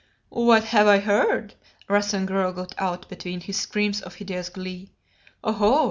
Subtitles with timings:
[0.33, 1.53] "What have I heard?"
[1.87, 4.93] Rassen gurgled out between his screams of hideous glee.
[5.43, 5.79] "Oho!